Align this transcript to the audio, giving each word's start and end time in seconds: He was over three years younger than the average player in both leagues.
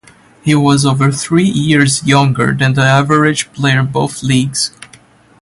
He 0.41 0.55
was 0.55 0.83
over 0.83 1.11
three 1.11 1.47
years 1.47 2.03
younger 2.03 2.55
than 2.55 2.73
the 2.73 2.81
average 2.81 3.53
player 3.53 3.81
in 3.81 3.91
both 3.91 4.23
leagues. 4.23 4.71